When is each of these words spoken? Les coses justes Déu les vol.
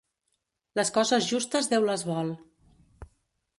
Les 0.79 0.91
coses 0.95 1.27
justes 1.33 1.71
Déu 1.75 1.87
les 1.91 2.07
vol. 2.11 2.35